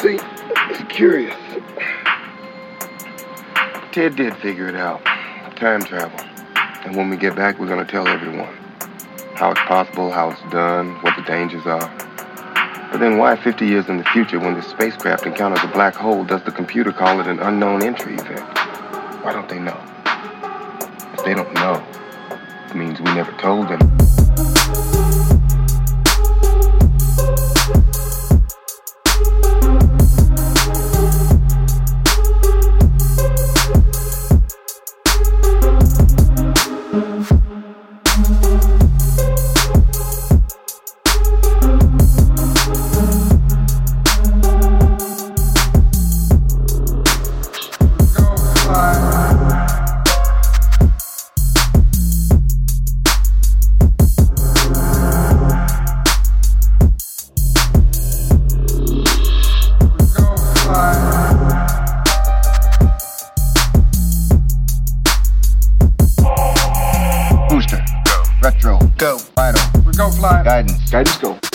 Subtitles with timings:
[0.00, 0.18] See,
[0.70, 1.34] it's curious.
[3.92, 5.04] Ted did figure it out.
[5.56, 6.20] Time travel.
[6.84, 8.54] And when we get back, we're gonna tell everyone
[9.34, 11.90] how it's possible, how it's done, what the dangers are.
[12.90, 16.24] But then why 50 years in the future, when the spacecraft encounters a black hole,
[16.24, 18.40] does the computer call it an unknown entry event?
[19.22, 19.78] Why don't they know?
[21.14, 21.84] If they don't know,
[22.68, 24.25] it means we never told them.
[70.96, 71.45] Guidance Go.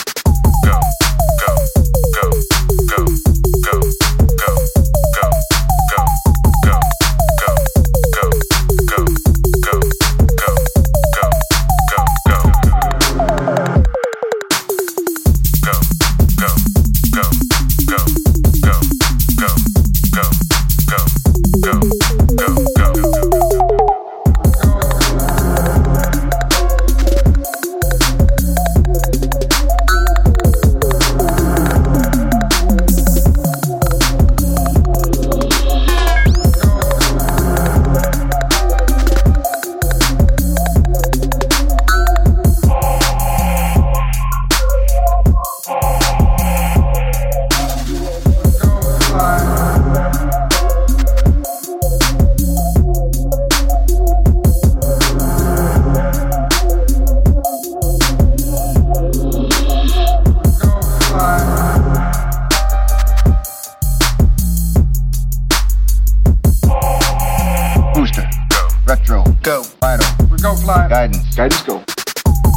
[70.71, 70.87] We go fly.
[70.87, 71.35] Guidance.
[71.35, 71.73] Guidance go.
[71.75, 71.83] go,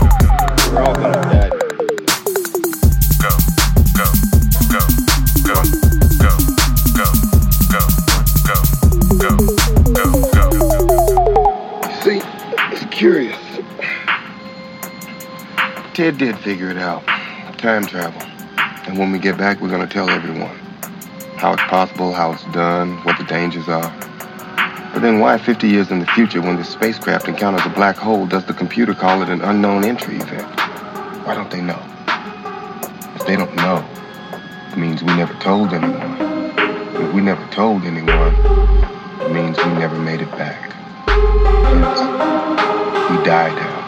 [0.71, 1.49] We're all gonna die.
[3.19, 3.33] Go,
[3.97, 4.13] go,
[4.69, 4.85] go,
[5.49, 6.43] go, go,
[6.93, 7.09] go,
[7.69, 7.83] go,
[9.17, 9.33] go,
[9.95, 10.47] go, go,
[11.25, 11.89] go.
[12.03, 12.21] See,
[12.73, 13.48] it's curious.
[15.99, 17.05] Ted did figure it out.
[17.59, 18.23] Time travel.
[18.87, 20.57] And when we get back, we're gonna tell everyone
[21.39, 23.93] how it's possible, how it's done, what the dangers are.
[24.93, 28.27] But then why 50 years in the future, when the spacecraft encounters a black hole,
[28.27, 30.47] does the computer call it an unknown entry event?
[31.27, 31.83] Why don't they know?
[33.17, 33.85] If they don't know,
[34.71, 36.15] it means we never told anyone.
[36.95, 38.37] If we never told anyone,
[39.21, 40.73] it means we never made it back.
[41.09, 43.88] Yes, we died out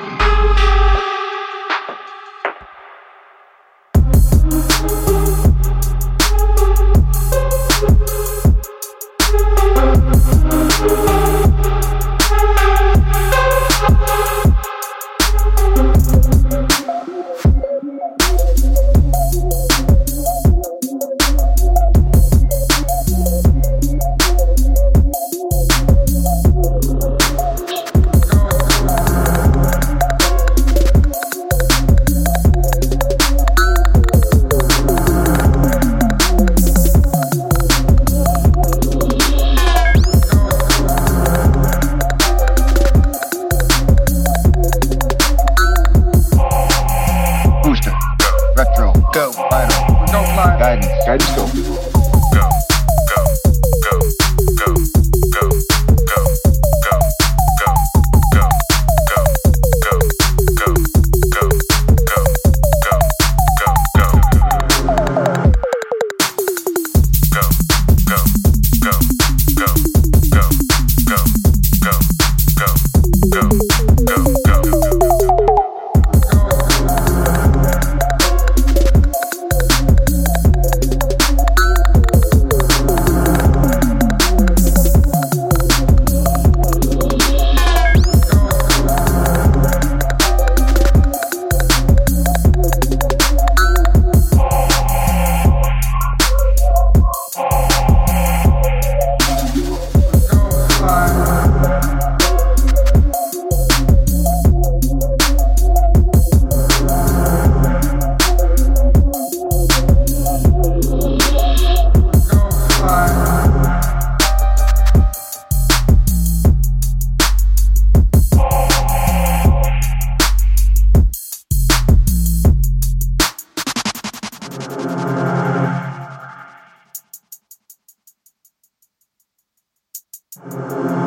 [130.38, 130.99] go.